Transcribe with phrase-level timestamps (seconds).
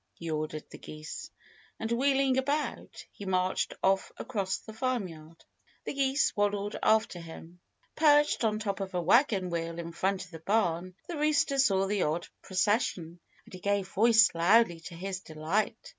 [0.15, 1.29] he ordered the geese.
[1.79, 5.45] And wheeling about, he marched off across the farmyard.
[5.83, 7.59] The geese waddled after him.
[7.95, 11.85] Perched on top of a wagon wheel in front of the barn, the rooster saw
[11.85, 13.19] the odd procession.
[13.45, 15.77] And he gave voice loudly to his delight.